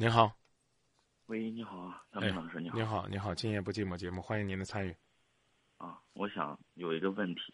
[0.00, 0.32] 您好，
[1.26, 2.76] 喂，你好，张明老师，你好。
[2.76, 4.94] 您好，您好，今夜不寂寞节目，欢迎您的参与。
[5.76, 7.52] 啊，我想有一个问题，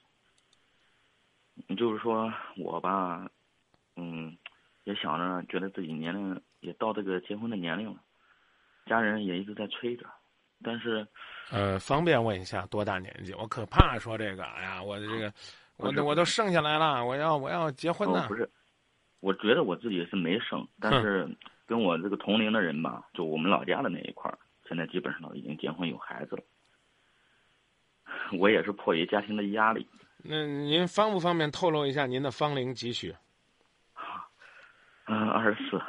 [1.74, 3.26] 就是说我吧，
[3.96, 4.36] 嗯，
[4.82, 7.98] 也想着觉得自己年龄也到这个结婚的年龄了，
[8.84, 10.04] 家人也一直在催着，
[10.62, 11.08] 但是，
[11.50, 13.32] 呃，方便问一下多大年纪？
[13.32, 15.32] 我可怕说这个，哎呀，我的这个，
[15.79, 18.26] 我都我都剩下来了，我要我要结婚呢。
[18.29, 18.46] 不是，
[19.20, 21.26] 我觉得我自己是没生，但是。
[21.66, 26.42] 跟我这个同龄的人吧，就我们老家的那一块儿，现在基本上都已经结婚有孩子了。
[28.38, 29.88] 我也是迫于家庭的压力。
[30.19, 33.14] 那您方不方便透露一下您的芳龄几许？
[35.06, 35.80] 嗯，二十四。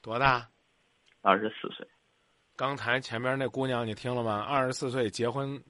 [0.00, 0.48] 多大？
[1.22, 1.86] 二十四岁。
[2.54, 4.40] 刚才前面那姑娘你听了吗？
[4.42, 5.60] 二十四岁结婚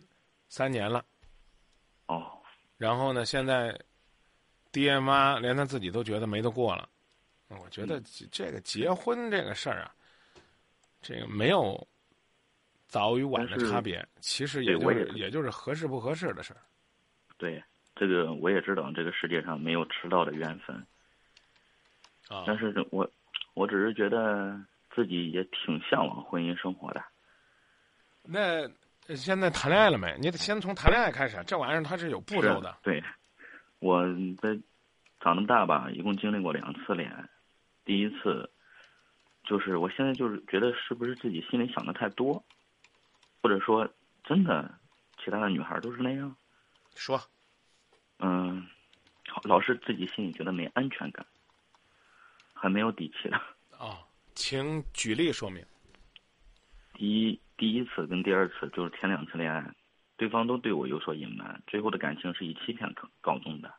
[0.48, 1.04] 三年了。
[2.06, 2.42] 哦。
[2.76, 3.24] 然后呢？
[3.24, 3.78] 现在
[4.70, 6.86] 爹妈连他自己都觉得没得过了。
[7.48, 8.00] 我觉得
[8.30, 9.94] 这个结婚这个事儿啊，
[11.00, 11.86] 这个没有
[12.88, 16.60] 早与晚的差别，其实也就是也就是合适不合适的事儿。
[17.38, 17.62] 对，
[17.94, 20.76] 这个我也知道，这个世界上没有迟到的缘分。
[22.28, 22.42] 啊！
[22.44, 23.08] 但是我
[23.54, 24.60] 我只是觉得
[24.92, 27.00] 自己也挺向往婚姻生活的。
[28.24, 28.68] 那
[29.14, 30.16] 现在谈恋爱了没？
[30.18, 32.76] 你得先从谈恋爱开始，这玩意儿它是有步骤的。
[32.82, 33.00] 对，
[33.78, 34.02] 我
[34.42, 34.58] 在
[35.20, 37.24] 长那么大吧，一共经历过两次恋爱。
[37.86, 38.50] 第一次，
[39.44, 42.44] 就是我现在就是觉得是不是自己心里想的太多，
[43.40, 43.88] 或者说
[44.24, 44.78] 真的，
[45.16, 46.36] 其他的女孩都是那样。
[46.96, 47.18] 说，
[48.18, 48.66] 嗯，
[49.44, 51.24] 老是自己心里觉得没安全感，
[52.52, 53.40] 很没有底气的。
[53.78, 55.64] 哦，请举例说明。
[56.94, 59.72] 第一，第一次跟第二次就是前两次恋爱，
[60.16, 63.72] 对方都对我有所隐瞒，最后的感情是以欺骗告告终的。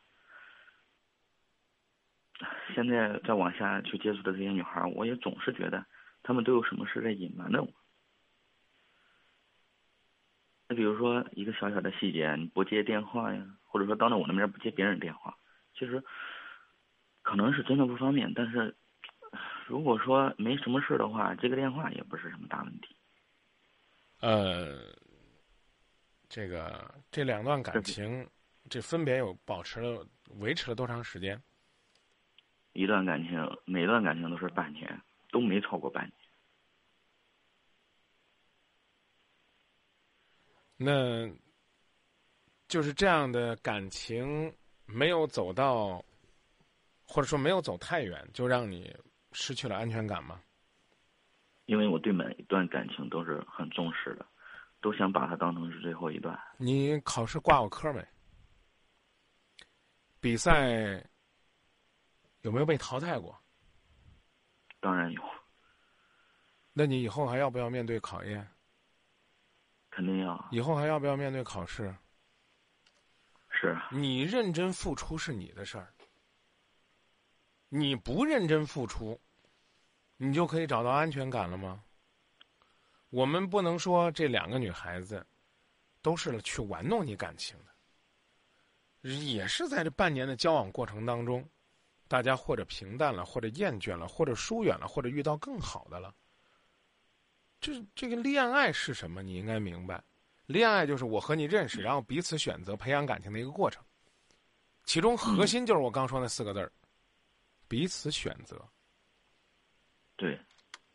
[2.74, 5.84] 现在再往下去接触的这些女孩，我也总是觉得，
[6.22, 7.68] 她们都有什么事在隐瞒着我。
[10.68, 15.36] 那比如说一个小小的细节，你不接电话呀，或者说当着我的面不接别人电话，
[15.74, 16.02] 其实
[17.22, 18.32] 可能是真的不方便。
[18.34, 18.76] 但是
[19.66, 22.94] 如果说没什么事的话，接个电话也不是什么大问题。
[24.20, 24.78] 呃，
[26.28, 28.28] 这个这两段感情，
[28.68, 30.06] 这分别有保持了
[30.38, 31.40] 维持了多长时间？
[32.72, 36.14] 一段感情，每段感情都是半年，都没超过半年。
[40.76, 41.28] 那，
[42.68, 44.54] 就是这样的感情
[44.86, 46.04] 没有走到，
[47.04, 48.94] 或者说没有走太远，就让你
[49.32, 50.40] 失去了安全感吗？
[51.66, 54.24] 因为我对每一段感情都是很重视的，
[54.80, 56.38] 都想把它当成是最后一段。
[56.58, 58.06] 你考试挂过科没？
[60.20, 61.04] 比赛？
[62.42, 63.38] 有没有被淘汰过？
[64.80, 65.22] 当然有。
[66.72, 68.48] 那你以后还要不要面对考验？
[69.90, 70.48] 肯定要。
[70.52, 71.94] 以后还要不要面对考试？
[73.50, 73.76] 是。
[73.90, 75.92] 你认真付出是你的事儿，
[77.68, 79.20] 你不认真付出，
[80.16, 81.82] 你就可以找到安全感了吗？
[83.10, 85.26] 我们不能说这两个女孩子
[86.02, 91.44] 都是去玩弄你感情的，也是在这半年的交往过程当中。
[92.08, 96.12] 大家或者平淡了，或者厌倦了，或者疏远了，或者遇到更好的了。
[97.60, 99.22] 这这个恋爱是什么？
[99.22, 100.02] 你应该明白，
[100.46, 103.84] 恋爱就是我和你认识，然后彼此选择，培养感情的一个过程。
[104.84, 106.72] 其中核心就是我刚说那四个字儿：
[107.68, 108.58] 彼此选择。
[110.16, 110.40] 对，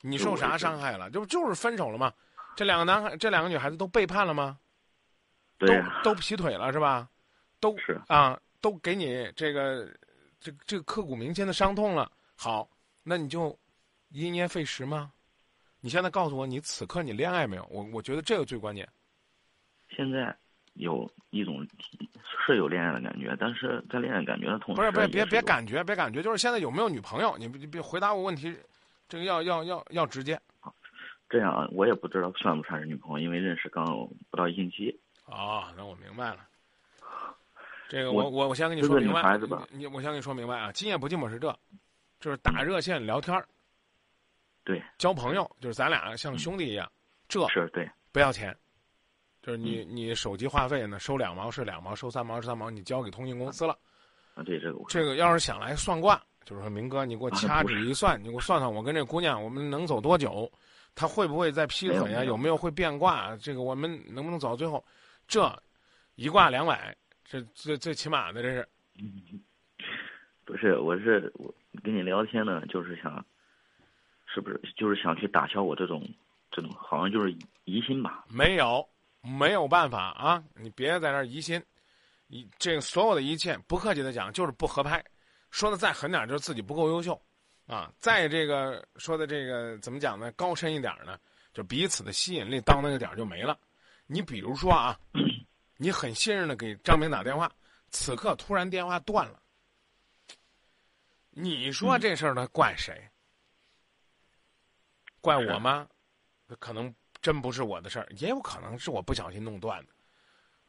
[0.02, 1.12] 你受啥伤害了？
[1.12, 2.12] 就就是分手了吗？
[2.56, 4.58] 这两个男孩，这两个女孩子都背叛了吗？
[5.60, 5.68] 都
[6.04, 7.08] 都劈腿了是吧？
[7.60, 9.88] 都是啊，都给你这个。
[10.44, 12.70] 这这个刻骨铭心的伤痛了，好，
[13.02, 13.58] 那你就
[14.10, 15.10] 因噎废食吗？
[15.80, 17.66] 你现在告诉我，你此刻你恋爱没有？
[17.72, 18.86] 我我觉得这个最关键。
[19.90, 20.36] 现在
[20.74, 21.66] 有一种
[22.46, 27.38] 是有恋爱的感觉，但是在恋爱感觉的同时，不是别别别感觉，别感觉，就是现在有没有女朋友？
[27.38, 28.54] 你别别回答我问题，
[29.08, 30.38] 这个要要要要直接。
[31.30, 33.86] 这样我也不知道算不算是女朋友，因为认识刚
[34.30, 35.00] 不到一星期。
[35.26, 36.46] 哦，那我明白了。
[37.94, 40.72] 这个我我我先跟你说明白，孩子吧你我先跟你说明白啊！
[40.72, 41.56] 今夜不寂寞是这，
[42.20, 43.48] 就是打热线聊天儿
[44.64, 46.92] 对，交朋友就是咱俩像兄弟一样，
[47.28, 48.58] 这是对，不要钱，
[49.44, 53.78] 就是你你手机话费呢收两毛是两毛，收三毛是三毛，你交给通信公司了。
[54.34, 60.52] 啊，对这个这个要是想来算卦，就是说明哥，你给我掐指一算，你给我算算，我跟这姑娘我们能走多久？
[60.96, 62.24] 她会不会再劈腿呀？
[62.24, 63.38] 有没有会变卦？
[63.38, 64.84] 这个我们能不能走到最后？
[65.28, 65.48] 这
[66.16, 66.96] 一卦两百。
[67.26, 68.68] 这最最起码的这是，
[70.46, 70.78] 不是？
[70.78, 71.54] 我是我
[71.84, 73.26] 跟你聊天呢，就是想
[74.26, 76.08] 是不是就是想去打消我这种
[76.52, 78.26] 这种好像就是疑心吧？
[78.30, 78.88] 没有，
[79.22, 80.44] 没有办法啊！
[80.56, 81.62] 你别在那儿疑心，
[82.28, 85.04] 你这个所有的一切，不客气的讲，就是不合拍。
[85.50, 87.20] 说的再狠点，就是自己不够优秀，
[87.68, 87.92] 啊！
[88.00, 90.32] 再这个说的这个怎么讲呢？
[90.34, 91.18] 高深一点呢，
[91.54, 93.58] 就彼此的吸引力到那个点就没了。
[94.08, 95.00] 你比如说啊，
[95.84, 97.52] 你很信任的给张明打电话，
[97.92, 99.44] 此刻突然电话断了，
[101.32, 103.06] 你说这事儿呢，怪谁？
[105.20, 105.86] 怪我吗？
[106.58, 109.94] 可能真不是我的事儿，也有可能是我不小心弄断的，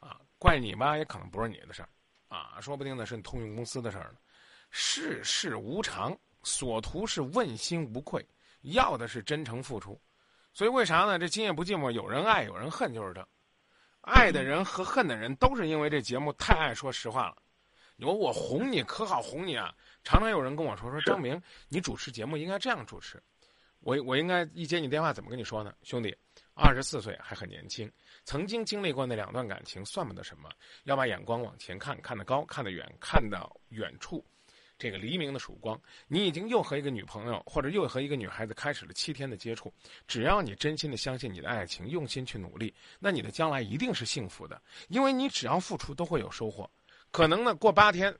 [0.05, 1.87] 啊，怪你吧，也可能不是你的事儿，
[2.27, 4.17] 啊，说不定呢是你通用公司的事儿呢。
[4.69, 6.13] 世事无常，
[6.43, 8.27] 所图是问心无愧，
[8.63, 9.97] 要的是真诚付出。
[10.51, 11.17] 所以为啥呢？
[11.17, 13.25] 这今夜不寂寞，有人爱，有人恨，就是这。
[14.05, 17.37] 爱的人和恨的人，都是因为这节目太爱说实话了。
[17.95, 19.73] 你说我哄你可好哄你啊？
[20.03, 23.21] 常常有人跟我说说张明，你主持节目应该这样主持。
[23.79, 25.73] 我我应该一接你电话怎么跟你说呢？
[25.83, 26.15] 兄弟，
[26.53, 27.91] 二十四岁还很年轻，
[28.23, 30.49] 曾经经历过那两段感情，算不得什么。
[30.83, 34.25] 要把眼光往前看，看得高，看得远，看到远处，
[34.77, 35.79] 这个黎明的曙光。
[36.07, 39.73] 你已经又和一个女朋友，或者又和一个女孩子开始了七天的接触。
[40.07, 44.61] 只要你真心的相信你的爱情，用心去努力，那你的将来一定是幸福的。
[44.89, 46.69] 因为你只要付出，都会有收获。
[47.11, 48.15] 可能呢，过八天，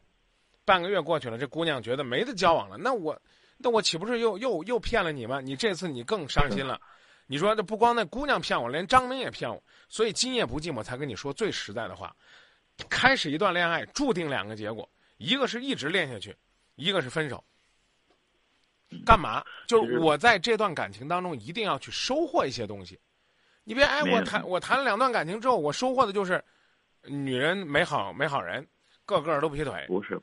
[0.64, 3.22] 半个月过去了，这姑娘觉得没得交往了，那我。
[3.58, 5.40] 那我岂不是又又又骗了你吗？
[5.40, 6.78] 你这次你更伤心了。
[7.26, 9.64] 你说这不光那姑娘骗我，连张明也骗我。
[9.88, 12.14] 所以今夜不寂寞才跟你说最实在的话：
[12.90, 16.36] 开始一段恋爱，注定两个结果，一个是一直恋下去，
[16.76, 17.44] 一个是分手。
[19.06, 19.44] 干嘛？
[19.68, 23.00] 就是我在这段感情当中一定要去收获一些东西。
[23.64, 26.44] 你别哎，我谈我谈了两段感情之后，我收获的就是
[27.04, 28.66] 女人没好没好人，
[29.06, 29.86] 个个都劈腿。
[29.88, 30.22] 不是，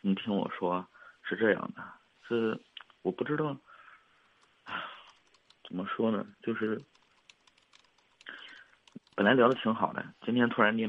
[0.00, 0.86] 你听我说。
[1.26, 1.82] 是这样的，
[2.28, 2.62] 是
[3.00, 3.56] 我不知道，
[5.66, 6.22] 怎么说呢？
[6.42, 6.78] 就是
[9.14, 10.86] 本来聊的挺好的，今天突然间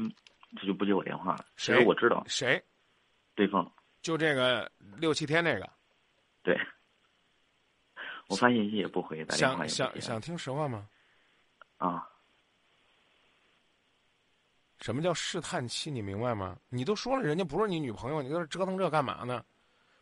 [0.54, 1.46] 他就不接我电话了。
[1.56, 2.62] 谁我知道谁，
[3.34, 3.72] 对方
[4.06, 5.68] 就这个六七天这个，
[6.44, 6.56] 对，
[8.28, 10.88] 我发信息也不回，打电话也不想想想听实话吗？
[11.78, 12.08] 啊，
[14.78, 15.90] 什么叫试探期？
[15.90, 16.56] 你明白吗？
[16.68, 19.44] 你都说了，人家不是你女朋友，你在这折腾这干嘛呢？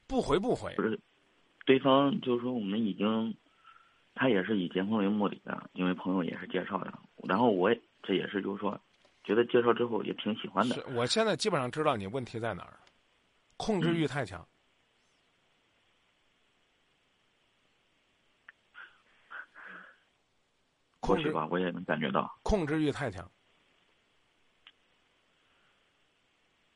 [0.07, 1.01] 不回不回，不是，
[1.65, 3.35] 对方就是说我们已经，
[4.15, 6.93] 他也是以结婚为目的的，因为朋友也是介绍的，
[7.27, 8.79] 然后我也这也是就是说，
[9.25, 10.85] 觉得介绍之后也挺喜欢的。
[10.95, 12.79] 我现在基本上知道你问题在哪儿，
[13.65, 14.47] 控制欲太强。
[21.01, 22.39] 或许吧，我也能感觉到。
[22.43, 23.31] 控制欲太强，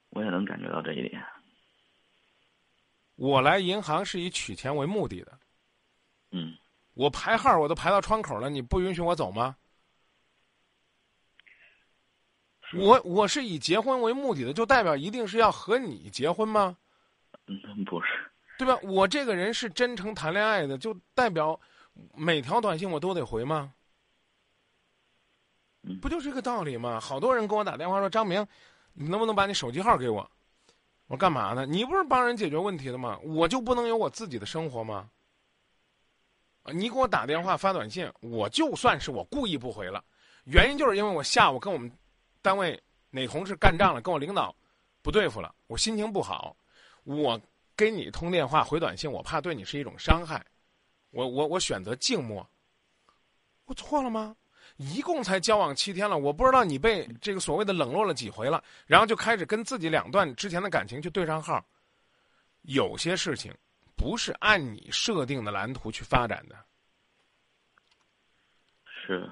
[0.08, 1.22] 我也能感觉到这一点。
[3.16, 5.38] 我来银行是以取钱为目的的，
[6.30, 6.56] 嗯，
[6.94, 9.56] 我排号我都排到窗口了，你不允许我走吗？
[12.74, 16.76] 我我是以结婚为目的的，就代表一定是要和你结婚吗？
[17.46, 18.08] 嗯，不是，
[18.58, 18.78] 对吧？
[18.82, 21.58] 我这个人是真诚谈恋爱的，就代表
[22.14, 23.72] 每条短信我都得回吗？
[26.02, 27.00] 不就是这个道理吗？
[27.00, 28.46] 好多人给我打电话说：“张明，
[28.92, 30.28] 你能不能把你手机号给我？”
[31.06, 31.64] 我干嘛呢？
[31.64, 33.18] 你不是帮人解决问题的吗？
[33.22, 35.08] 我就不能有我自己的生活吗？
[36.70, 40.04] 你给我打电话发短信，我就算是我故意不回了，
[40.44, 41.90] 原因就是因为我下午跟我们
[42.42, 42.80] 单位
[43.10, 44.54] 哪同事干仗了，跟我领导
[45.02, 46.56] 不对付了，我心情不好，
[47.04, 47.40] 我
[47.76, 50.44] 给你通电话回短信，我怕对你是一种伤害，
[51.10, 52.48] 我我我选择静默，
[53.64, 54.36] 我错了吗？
[54.76, 61.64] 一共才交往七天了，我不知道你被这个所谓的冷落了几回了，然后就开始跟自己两段之前的感情去对上号。
[62.62, 63.52] 有些事情
[63.96, 66.56] 不是按你设定的蓝图去发展的。
[68.84, 69.28] 是，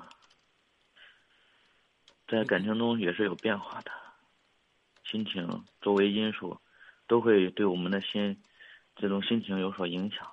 [2.28, 3.90] 在感情中也是有变化的，
[5.04, 6.61] 心情、周围因素
[7.06, 8.42] 都会对我们的心
[8.97, 10.28] 这种心情有所影响。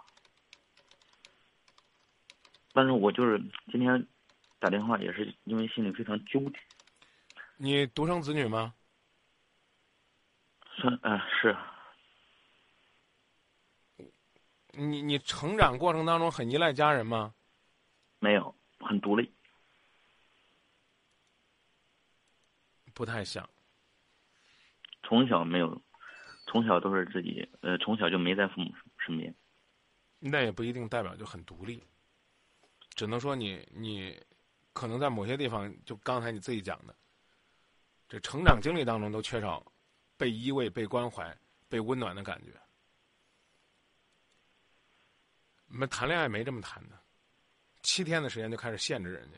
[2.73, 4.07] 但是我就是今天。
[4.59, 6.57] 打电话也是因为心里非常纠结。
[7.57, 8.73] 你独生子女吗？
[10.77, 11.53] 算啊是。
[14.71, 17.35] 你你成长过程当中很依赖家人吗？
[18.19, 19.29] 没有，很独立。
[22.93, 23.47] 不太像。
[25.03, 25.81] 从小没有，
[26.47, 29.33] 从小都是自己，呃，从小就没在父母身边。
[30.19, 31.83] 那也不一定代表就很独立，
[32.95, 34.21] 只能说你你。
[34.75, 36.95] 可能在某些地方，就刚才你自己讲的，
[38.09, 39.63] 这成长经历当中都缺少
[40.17, 41.31] 被依偎、被关怀、
[41.69, 42.51] 被温暖的感觉。
[45.67, 46.99] 们谈恋爱没这么谈的，
[47.83, 49.37] 七天的时间就开始限制人家。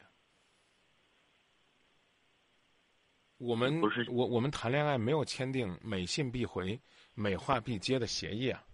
[3.46, 6.80] 我们不是我我们谈恋爱没有签订每信必回、
[7.14, 8.66] 每话必接的协议啊！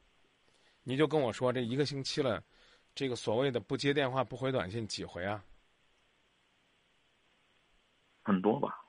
[0.84, 2.42] 你就跟我说这一个星期了，
[2.96, 5.44] 这个所谓的不接电话、不回短信几回啊？
[8.24, 8.86] 很多吧，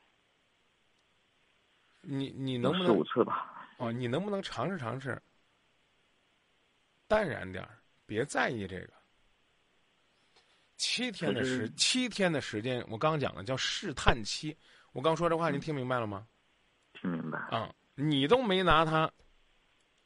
[2.00, 3.66] 你你能不能四五能次吧？
[3.78, 3.90] 哦？
[3.90, 5.20] 你能不能尝试尝试，
[7.08, 8.92] 淡然点儿，别在意这个。
[10.76, 14.56] 七天的时七天的时间，我刚讲了叫试探期。
[14.92, 16.26] 我刚说这话，您听明白了吗？
[16.92, 17.38] 听明白？
[17.38, 19.10] 啊，你都没拿她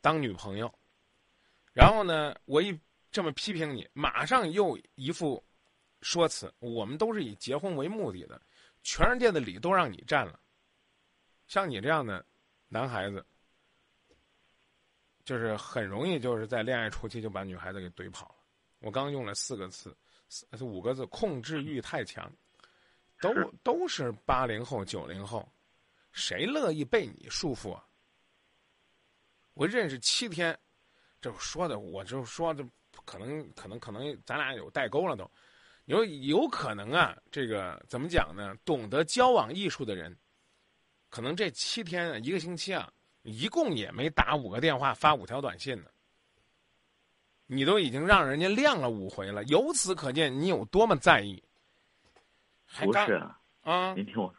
[0.00, 0.72] 当女朋友，
[1.72, 2.78] 然后呢，我一
[3.10, 5.42] 这么批评你，马上又一副
[6.02, 8.40] 说辞，我们都是以结婚为目的的，
[8.82, 10.38] 全世界的理都让你占了。
[11.48, 12.24] 像你这样的
[12.68, 13.24] 男孩子，
[15.24, 18.34] 就是很容易就是在恋爱初期就把女孩子给怼跑了。
[18.78, 19.96] 我刚用了四个字，
[20.28, 22.30] 四五个字，控制欲太强。
[23.20, 23.32] 都
[23.62, 25.46] 都是八零后、九零后，
[26.12, 27.84] 谁乐意被你束缚啊？
[29.54, 30.58] 我认识七天，
[31.20, 32.62] 这说的我就说的
[33.04, 35.30] 可能可能可能咱俩有代沟了都，
[35.86, 38.54] 有有可能啊，这个怎么讲呢？
[38.64, 40.14] 懂得交往艺术的人，
[41.08, 42.92] 可能这七天啊一个星期啊，
[43.22, 45.90] 一共也没打五个电话、发五条短信呢。
[47.46, 51.42] 你都已经让人家晾了五回了，由此可见你有多么在意。
[52.80, 54.34] 不是啊，啊，您听我，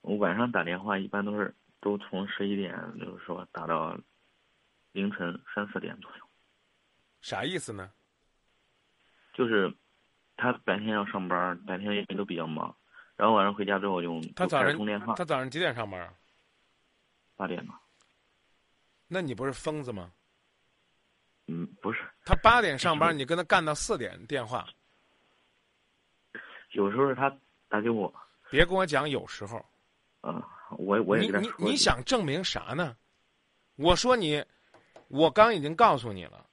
[0.00, 3.98] 我晚上打电话一般都是都从十一点，就是说打到
[4.92, 6.28] 凌晨三四点左右。
[7.20, 7.90] 啥意思呢？
[9.32, 9.72] 就是
[10.36, 12.76] 他白天要上班，白天也都比较忙，
[13.16, 16.12] 然后晚上回家之后就他早上始通电话，他早上几点上班啊？
[17.36, 17.78] 八点嘛。
[19.08, 20.12] 那你不是疯子吗？
[21.46, 24.66] 嗯，不是，他八点上班，你跟他干到四点电话，
[26.70, 27.34] 有时候他
[27.72, 28.12] 打给我，
[28.50, 29.56] 别跟我讲有时候。
[30.20, 32.94] 啊、我我也你你你想证明啥呢？
[33.76, 34.44] 我说你，
[35.08, 36.44] 我刚已经告诉你了，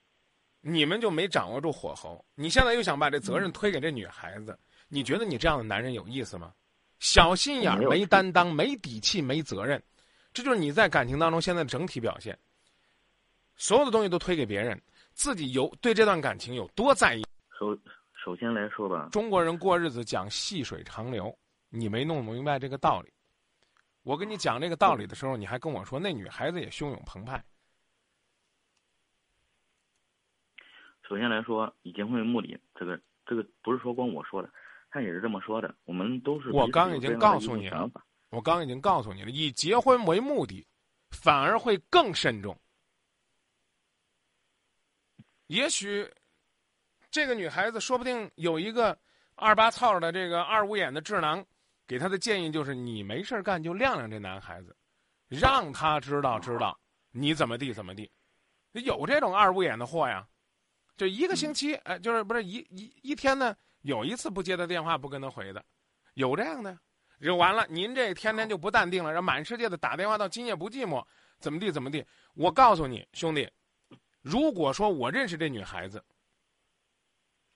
[0.62, 2.24] 你们就没掌握住火候。
[2.34, 4.58] 你现在又想把这责任推给这女孩子，
[4.88, 6.54] 你觉得你这样的男人有意思吗？
[7.00, 9.82] 小心眼儿、没担当、没底气、没责任，
[10.32, 12.38] 这就是你在感情当中现在的整体表现。
[13.56, 14.80] 所有的东西都推给别人，
[15.12, 17.22] 自己有对这段感情有多在意。
[17.58, 17.78] 首
[18.22, 21.34] 首先来说吧，中国人过日子讲细水长流，
[21.70, 23.10] 你没弄明白这个道理。
[24.02, 27.42] 我跟你讲这个道理的时候，你还跟我说那女孩子也汹涌澎湃。
[31.08, 34.52] 首先来说，以结婚为目的，这个这个不是说光我说的，
[34.90, 37.90] 他也是这么说的，我们都是我刚已经告诉你了
[38.28, 40.66] 我刚已经告诉你了，以结婚为目的，
[41.10, 42.56] 反而会更慎重。
[45.48, 46.08] 也许
[47.10, 48.96] 这个女孩子说不定有一个
[49.34, 51.44] 二八操的这个二五眼的智囊，
[51.86, 54.76] 给她的建议就是：你没事儿干就晾晾这男孩子，
[55.28, 56.78] 让他知道知道
[57.10, 58.10] 你怎么地怎么地。
[58.72, 60.24] 有这种二五眼的货呀，
[60.96, 63.56] 就一个星期，哎，就是不是一一一天呢？
[63.82, 65.64] 有一次不接他电话不跟他回的，
[66.14, 66.78] 有这样的。
[67.20, 71.04] 就完了，您这天天就不淡定了，让满世界的打电话到今夜不寂寞，
[71.38, 72.06] 怎么地怎么地。
[72.34, 73.50] 我告诉你，兄弟，
[74.22, 76.02] 如果说我认识这女孩子，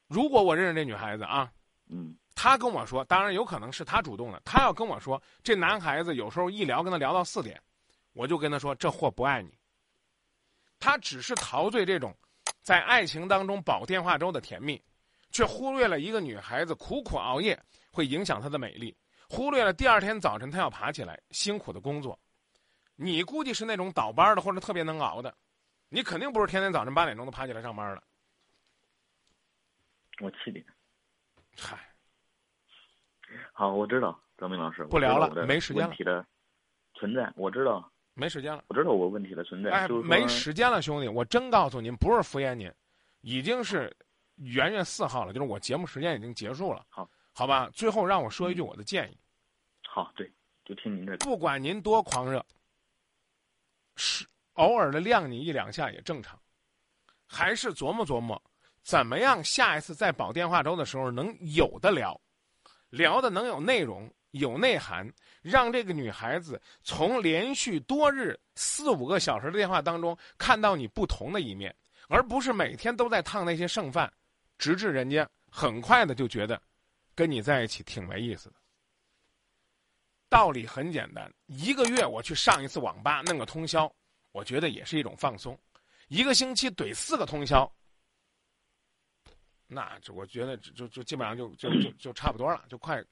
[0.07, 1.51] 如果我认识这女孩子啊，
[1.87, 7.61] 嗯，她跟我说，当然有可能是她主动的，她要跟我说，这男孩子有时候一聊跟他聊到四点，
[8.13, 9.57] 我就跟他说，这货不爱你。
[10.79, 12.15] 他只是陶醉这种
[12.61, 14.83] 在爱情当中煲电话粥的甜蜜，
[15.31, 17.59] 却忽略了一个女孩子苦苦熬夜
[17.91, 18.95] 会影响她的美丽，
[19.29, 22.19] 忽略了第二天早晨她要爬起来辛苦的工作。
[22.97, 25.35] 你估计是那种倒班的或者特别能熬的，
[25.89, 28.03] 你肯定不是天天早晨八点钟都爬起来上班的。
[30.21, 30.65] 我七点。
[31.57, 31.79] 嗨，
[33.53, 36.27] 好，我知道，张明老师，不聊了没时间了问题的
[36.95, 38.65] 存在，我知道，没时间了。
[38.69, 42.73] 我知道我问题的存在，哎，就是没时间了，兄弟，我真告诉您，不是敷衍您，
[43.23, 43.95] 已经是
[44.37, 46.85] 元月四号了，就是我节目时间已经结束了。
[46.89, 49.19] 好，好吧，最后让我说一句我的建议，
[49.87, 50.31] 好，对，
[50.65, 52.45] 就听您这，不管您多狂热，
[53.97, 56.39] 是偶尔的晾你一两下也正常，
[57.27, 58.41] 还是琢磨琢磨，
[58.85, 62.21] 怎么样下一次在保电话粥的时候能有的聊，
[62.91, 65.11] 聊的能有内容、有内涵，
[65.41, 71.75] 让这个女孩子从连续多日四五个小时的电话当中看到你不同的一面，
[72.09, 74.13] 而不是每天都在烫那些剩饭，
[74.59, 76.61] 直至人家很快的就觉得
[77.15, 78.57] 跟你在一起挺没意思的。
[80.29, 83.91] 道理很简单，一个月我去上一次网吧弄个通宵，
[84.33, 85.57] 我觉得也是一种放松；
[86.09, 87.71] 一个星期怼四个通宵，
[89.67, 93.05] 那这我觉得就就就基本上就就就就差不多了，就快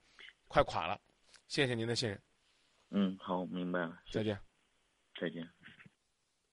[0.48, 1.00] 快垮了。
[1.48, 2.22] 谢谢您的信任，
[2.90, 4.38] 嗯，好，明白了，再见。
[5.20, 5.48] 再见。